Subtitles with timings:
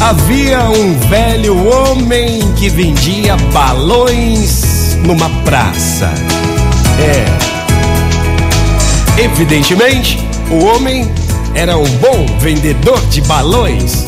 [0.00, 6.10] Havia um velho homem que vendia balões numa praça.
[6.98, 7.26] É.
[9.22, 10.18] Evidentemente,
[10.50, 11.06] o homem
[11.54, 14.06] era um bom vendedor de balões.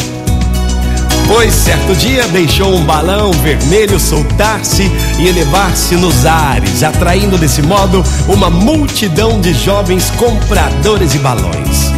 [1.28, 8.02] Pois certo dia deixou um balão vermelho soltar-se e elevar-se nos ares, atraindo desse modo
[8.28, 11.92] uma multidão de jovens compradores de balões.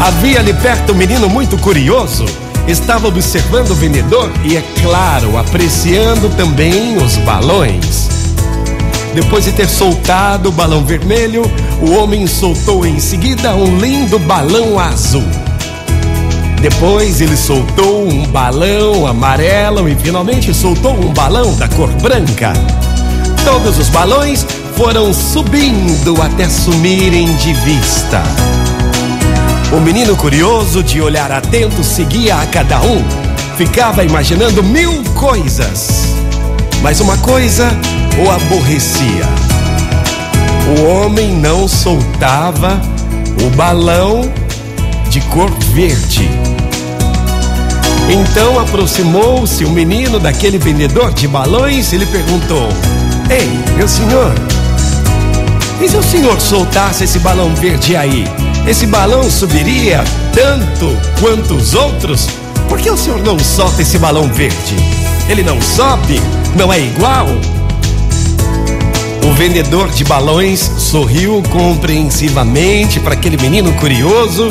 [0.00, 2.24] Havia ali perto um menino muito curioso.
[2.66, 8.08] Estava observando o vendedor e, é claro, apreciando também os balões.
[9.14, 11.42] Depois de ter soltado o balão vermelho,
[11.80, 15.22] o homem soltou em seguida um lindo balão azul.
[16.60, 22.54] Depois ele soltou um balão amarelo e finalmente soltou um balão da cor branca.
[23.44, 28.22] Todos os balões foram subindo até sumirem de vista.
[29.74, 33.02] O menino curioso, de olhar atento, seguia a cada um.
[33.56, 36.14] Ficava imaginando mil coisas.
[36.80, 37.68] Mas uma coisa
[38.24, 39.26] o aborrecia.
[40.78, 42.80] O homem não soltava
[43.44, 44.32] o balão
[45.10, 46.30] de cor verde.
[48.08, 52.68] Então aproximou-se o menino daquele vendedor de balões e lhe perguntou:
[53.28, 54.32] Ei, meu senhor,
[55.80, 58.24] e se o senhor soltasse esse balão verde aí?
[58.66, 62.28] Esse balão subiria tanto quanto os outros?
[62.66, 64.74] Por que o senhor não solta esse balão verde?
[65.28, 66.18] Ele não sobe?
[66.56, 67.26] Não é igual?
[69.22, 74.48] O vendedor de balões sorriu compreensivamente para aquele menino curioso,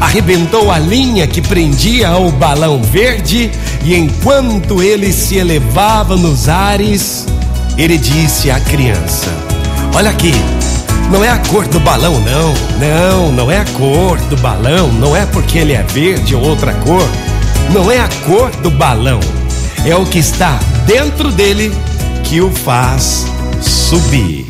[0.00, 3.50] arrebentou a linha que prendia ao balão verde
[3.84, 7.26] e enquanto ele se elevava nos ares,
[7.76, 9.30] ele disse à criança:
[9.94, 10.32] Olha aqui,
[11.10, 12.54] não é a cor do balão, não.
[12.78, 14.92] Não, não é a cor do balão.
[14.92, 17.08] Não é porque ele é verde ou outra cor.
[17.72, 19.20] Não é a cor do balão.
[19.84, 21.72] É o que está dentro dele
[22.24, 23.26] que o faz
[23.62, 24.46] subir.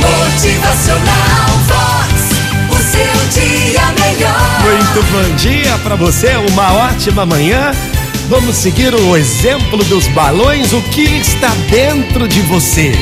[0.00, 4.60] Motivacional Vox, o seu dia melhor.
[4.62, 7.72] Muito bom dia para você, uma ótima manhã.
[8.28, 10.72] Vamos seguir o exemplo dos balões.
[10.72, 12.92] O que está dentro de você?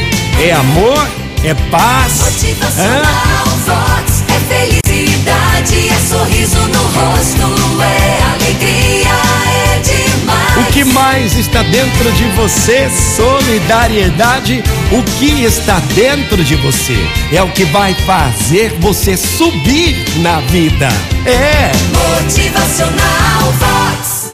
[0.43, 1.28] É amor?
[1.44, 2.19] É paz?
[2.19, 9.09] Motivacional Vox é felicidade, é sorriso no rosto, é alegria,
[9.47, 10.59] é demais.
[10.59, 12.91] O que mais está dentro de você?
[12.91, 14.65] Solidariedade.
[14.91, 16.97] O que está dentro de você
[17.32, 20.88] é o que vai fazer você subir na vida.
[21.25, 21.70] É.
[21.93, 24.18] Motivacional Vox.